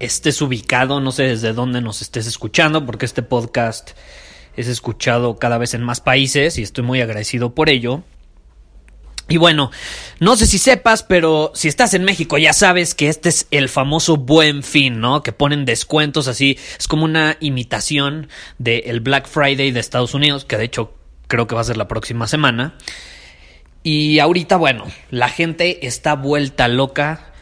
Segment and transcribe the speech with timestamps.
[0.00, 3.90] estés ubicado, no sé desde dónde nos estés escuchando, porque este podcast
[4.56, 8.02] es escuchado cada vez en más países y estoy muy agradecido por ello.
[9.30, 9.70] Y bueno,
[10.20, 13.68] no sé si sepas, pero si estás en México ya sabes que este es el
[13.68, 15.22] famoso buen fin, ¿no?
[15.22, 20.56] Que ponen descuentos así, es como una imitación del Black Friday de Estados Unidos, que
[20.56, 20.94] de hecho
[21.26, 22.74] creo que va a ser la próxima semana.
[23.82, 27.32] Y ahorita, bueno, la gente está vuelta loca.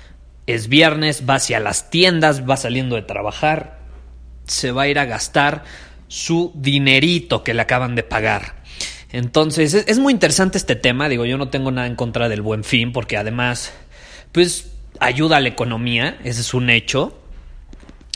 [0.47, 3.79] Es viernes, va hacia las tiendas, va saliendo de trabajar,
[4.47, 5.65] se va a ir a gastar
[6.09, 8.57] su dinerito que le acaban de pagar.
[9.13, 11.09] Entonces, es, muy interesante este tema.
[11.09, 13.73] Digo, yo no tengo nada en contra del buen fin, porque además,
[14.33, 17.19] pues, ayuda a la economía, ese es un hecho.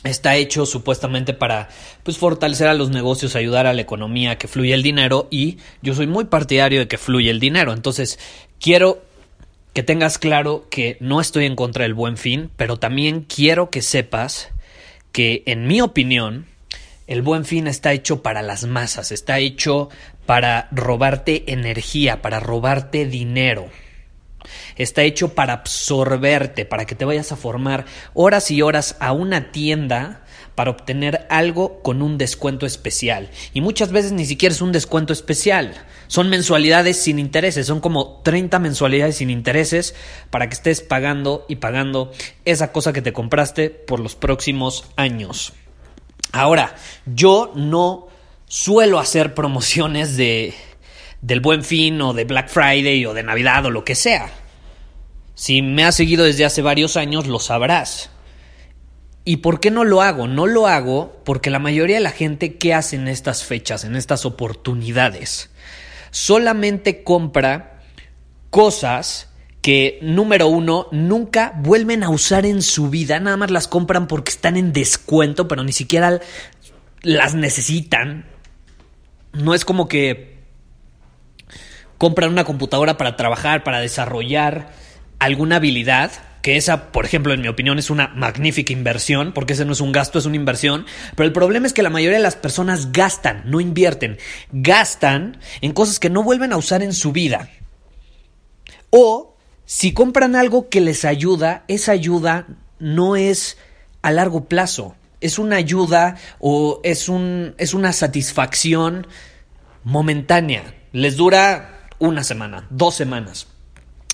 [0.02, 1.68] Está hecho supuestamente para
[2.04, 5.94] pues fortalecer a los negocios, ayudar a la economía, que fluya el dinero y yo
[5.94, 7.74] soy muy partidario de que fluya el dinero.
[7.74, 8.18] Entonces,
[8.58, 9.02] quiero
[9.72, 13.82] que tengas claro que no estoy en contra del buen fin, pero también quiero que
[13.82, 14.48] sepas
[15.12, 16.46] que en mi opinión
[17.06, 19.88] el buen fin está hecho para las masas, está hecho
[20.26, 23.68] para robarte energía, para robarte dinero.
[24.76, 29.52] Está hecho para absorberte, para que te vayas a formar horas y horas a una
[29.52, 30.22] tienda
[30.60, 33.30] para obtener algo con un descuento especial.
[33.54, 35.72] Y muchas veces ni siquiera es un descuento especial.
[36.06, 37.66] Son mensualidades sin intereses.
[37.66, 39.94] Son como 30 mensualidades sin intereses
[40.28, 42.12] para que estés pagando y pagando
[42.44, 45.54] esa cosa que te compraste por los próximos años.
[46.30, 46.74] Ahora,
[47.06, 48.08] yo no
[48.46, 50.52] suelo hacer promociones de
[51.22, 54.30] del Buen Fin o de Black Friday o de Navidad o lo que sea.
[55.34, 58.10] Si me has seguido desde hace varios años, lo sabrás.
[59.24, 60.26] ¿Y por qué no lo hago?
[60.26, 63.96] No lo hago porque la mayoría de la gente que hace en estas fechas, en
[63.96, 65.50] estas oportunidades,
[66.10, 67.82] solamente compra
[68.50, 69.28] cosas
[69.60, 74.30] que, número uno, nunca vuelven a usar en su vida, nada más las compran porque
[74.30, 76.20] están en descuento, pero ni siquiera
[77.02, 78.24] las necesitan.
[79.32, 80.38] No es como que
[81.98, 84.72] compran una computadora para trabajar, para desarrollar
[85.18, 86.10] alguna habilidad,
[86.42, 89.80] que esa, por ejemplo, en mi opinión, es una magnífica inversión, porque ese no es
[89.80, 90.86] un gasto, es una inversión.
[91.14, 94.18] Pero el problema es que la mayoría de las personas gastan, no invierten,
[94.52, 97.50] gastan en cosas que no vuelven a usar en su vida.
[98.90, 99.36] O
[99.66, 102.46] si compran algo que les ayuda, esa ayuda
[102.78, 103.58] no es
[104.02, 104.96] a largo plazo.
[105.20, 109.06] Es una ayuda o es, un, es una satisfacción
[109.84, 110.74] momentánea.
[110.92, 113.46] Les dura una semana, dos semanas.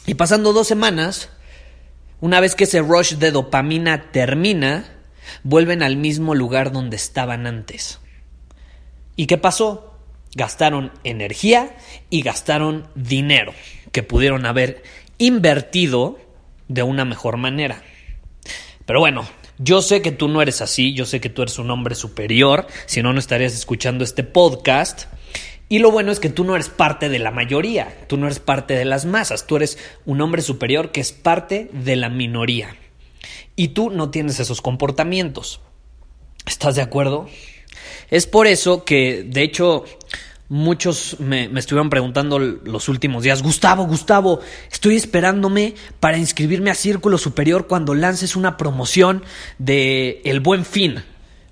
[0.04, 1.30] Y pasando dos semanas,
[2.26, 4.84] una vez que ese rush de dopamina termina,
[5.44, 8.00] vuelven al mismo lugar donde estaban antes.
[9.14, 9.94] ¿Y qué pasó?
[10.34, 11.76] Gastaron energía
[12.10, 13.54] y gastaron dinero
[13.92, 14.82] que pudieron haber
[15.18, 16.18] invertido
[16.66, 17.84] de una mejor manera.
[18.86, 19.24] Pero bueno,
[19.58, 22.66] yo sé que tú no eres así, yo sé que tú eres un hombre superior,
[22.86, 25.04] si no, no estarías escuchando este podcast.
[25.68, 28.38] Y lo bueno es que tú no eres parte de la mayoría, tú no eres
[28.38, 32.76] parte de las masas, tú eres un hombre superior que es parte de la minoría.
[33.56, 35.60] Y tú no tienes esos comportamientos.
[36.46, 37.28] ¿Estás de acuerdo?
[38.10, 39.84] Es por eso que, de hecho,
[40.48, 44.38] Muchos me, estuvieron preguntando los últimos días, Gustavo, Gustavo,
[44.70, 49.24] estoy esperándome para inscribirme a Círculo Superior cuando lances una promoción
[49.58, 51.02] de El Buen Fin.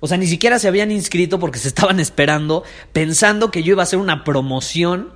[0.05, 2.63] O sea, ni siquiera se habían inscrito porque se estaban esperando,
[2.93, 5.15] pensando que yo iba a hacer una promoción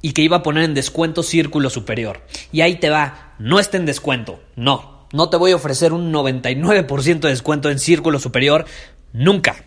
[0.00, 2.20] y que iba a poner en descuento Círculo Superior.
[2.52, 6.12] Y ahí te va, no está en descuento, no, no te voy a ofrecer un
[6.12, 8.66] 99% de descuento en Círculo Superior,
[9.12, 9.64] nunca.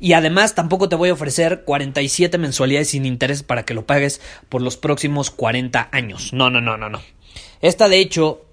[0.00, 4.20] Y además tampoco te voy a ofrecer 47 mensualidades sin interés para que lo pagues
[4.48, 6.32] por los próximos 40 años.
[6.32, 7.00] No, no, no, no, no.
[7.60, 8.45] Esta de hecho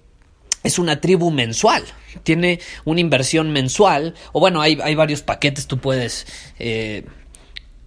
[0.64, 1.84] es una tribu mensual.
[2.24, 4.14] Tiene una inversión mensual.
[4.32, 5.68] O bueno, hay, varios paquetes.
[5.68, 6.26] Tú puedes
[6.58, 7.04] eh,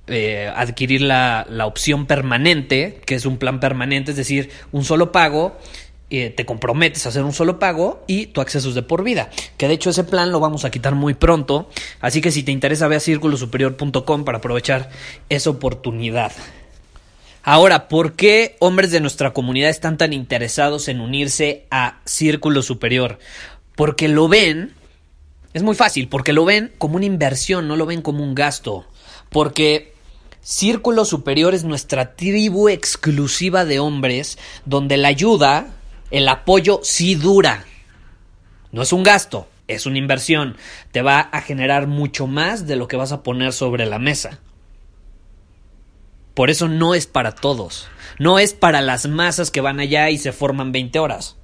[0.07, 5.11] eh, adquirir la, la, opción permanente, que es un plan permanente, es decir, un solo
[5.11, 5.57] pago.
[6.09, 9.29] Eh, te comprometes a hacer un solo pago y tu acceso es de por vida.
[9.57, 11.69] Que de hecho ese plan lo vamos a quitar muy pronto.
[11.99, 14.89] Así que si te interesa, ve a círculosuperior.com para aprovechar
[15.27, 16.31] esa oportunidad.
[17.49, 23.19] Ahora, ¿por qué hombres de nuestra comunidad están tan interesados en unirse a Círculo Superior?
[23.73, 24.73] Porque lo ven,
[25.53, 28.85] es muy fácil, porque lo ven como una inversión, no lo ven como un gasto.
[29.29, 29.93] Porque
[30.41, 35.67] Círculo Superior es nuestra tribu exclusiva de hombres donde la ayuda,
[36.11, 37.63] el apoyo sí dura.
[38.73, 40.57] No es un gasto, es una inversión.
[40.91, 44.41] Te va a generar mucho más de lo que vas a poner sobre la mesa.
[46.37, 47.87] Por eso no es para todos.
[48.19, 51.35] No es para las masas que van allá y se forman 20 horas.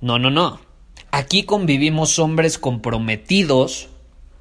[0.00, 0.58] No, no, no.
[1.12, 3.88] Aquí convivimos hombres comprometidos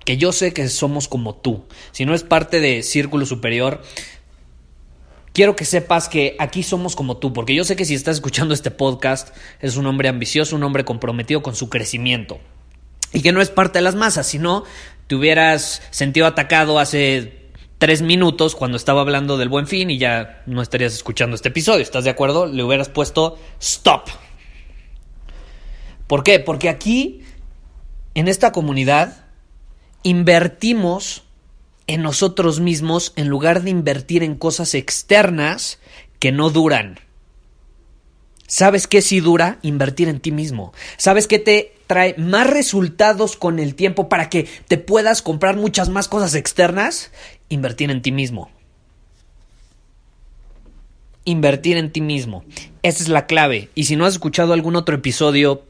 [0.04, 1.64] que yo sé que somos como tú.
[1.92, 3.84] Si no es parte de Círculo Superior,
[5.32, 8.56] quiero que sepas que aquí somos como tú, porque yo sé que si estás escuchando
[8.56, 12.40] este podcast, es un hombre ambicioso, un hombre comprometido con su crecimiento.
[13.14, 14.64] Y que no es parte de las masas, sino
[15.06, 17.41] te hubieras sentido atacado hace
[17.82, 21.82] tres minutos cuando estaba hablando del buen fin y ya no estarías escuchando este episodio.
[21.82, 22.46] ¿Estás de acuerdo?
[22.46, 24.08] Le hubieras puesto stop.
[26.06, 26.40] ¿Por qué?
[26.40, 27.24] Porque aquí,
[28.14, 29.26] en esta comunidad,
[30.04, 31.24] invertimos
[31.88, 35.80] en nosotros mismos en lugar de invertir en cosas externas
[36.20, 37.00] que no duran.
[38.46, 39.58] ¿Sabes qué sí dura?
[39.64, 40.72] Invertir en ti mismo.
[40.98, 45.90] ¿Sabes qué te trae más resultados con el tiempo para que te puedas comprar muchas
[45.90, 47.12] más cosas externas?
[47.52, 48.50] Invertir en ti mismo.
[51.26, 52.46] Invertir en ti mismo.
[52.82, 53.68] Esa es la clave.
[53.76, 55.66] Y si no has escuchado algún otro episodio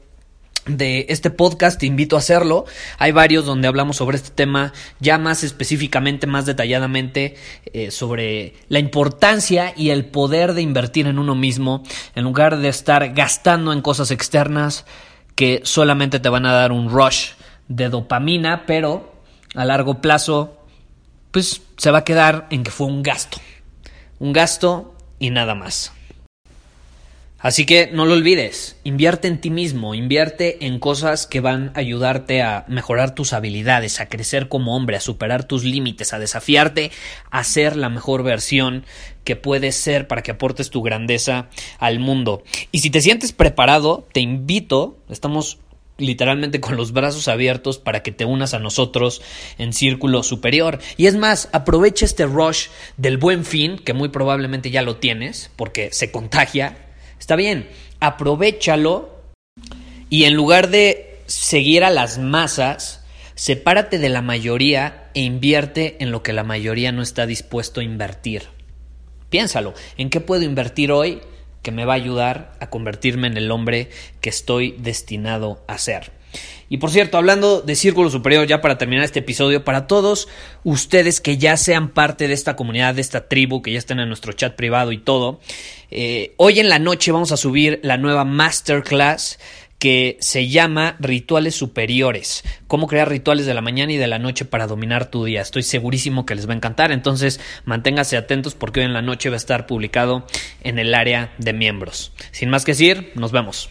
[0.64, 2.66] de este podcast, te invito a hacerlo.
[2.98, 7.34] Hay varios donde hablamos sobre este tema ya más específicamente, más detalladamente,
[7.72, 11.82] eh, sobre la importancia y el poder de invertir en uno mismo,
[12.14, 14.86] en lugar de estar gastando en cosas externas
[15.34, 17.30] que solamente te van a dar un rush
[17.66, 19.12] de dopamina, pero
[19.56, 20.61] a largo plazo,
[21.32, 23.38] pues se va a quedar en que fue un gasto.
[24.20, 25.92] Un gasto y nada más.
[27.42, 31.80] Así que no lo olvides, invierte en ti mismo, invierte en cosas que van a
[31.80, 36.92] ayudarte a mejorar tus habilidades, a crecer como hombre, a superar tus límites, a desafiarte
[37.32, 38.84] a ser la mejor versión
[39.24, 41.48] que puedes ser para que aportes tu grandeza
[41.80, 42.44] al mundo.
[42.70, 45.58] Y si te sientes preparado, te invito, estamos
[46.02, 49.22] literalmente con los brazos abiertos para que te unas a nosotros
[49.58, 50.80] en círculo superior.
[50.96, 52.66] Y es más, aprovecha este rush
[52.96, 56.76] del buen fin, que muy probablemente ya lo tienes, porque se contagia
[57.22, 57.68] Está bien,
[58.00, 59.08] aprovechalo
[60.10, 63.04] y en lugar de seguir a las masas,
[63.36, 67.84] sepárate de la mayoría e invierte en lo que la mayoría no está dispuesto a
[67.84, 68.48] invertir.
[69.30, 71.20] Piénsalo, ¿en qué puedo invertir hoy
[71.62, 73.88] que me va a ayudar a convertirme en el hombre
[74.20, 76.12] que estoy destinado a ser?
[76.68, 80.26] Y por cierto, hablando de Círculo Superior, ya para terminar este episodio, para todos
[80.64, 84.08] ustedes que ya sean parte de esta comunidad, de esta tribu, que ya estén en
[84.08, 85.38] nuestro chat privado y todo,
[85.90, 89.38] eh, hoy en la noche vamos a subir la nueva masterclass
[89.82, 92.44] que se llama Rituales Superiores.
[92.68, 95.40] Cómo crear rituales de la mañana y de la noche para dominar tu día.
[95.40, 96.92] Estoy segurísimo que les va a encantar.
[96.92, 100.24] Entonces, manténganse atentos porque hoy en la noche va a estar publicado
[100.62, 102.12] en el área de miembros.
[102.30, 103.70] Sin más que decir, nos vemos.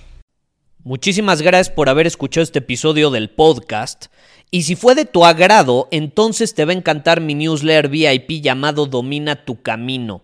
[0.84, 4.08] Muchísimas gracias por haber escuchado este episodio del podcast.
[4.52, 8.86] Y si fue de tu agrado, entonces te va a encantar mi newsletter VIP llamado
[8.86, 10.24] Domina tu Camino.